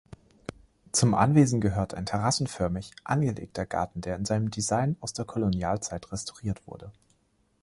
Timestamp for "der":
4.01-4.15, 5.13-5.25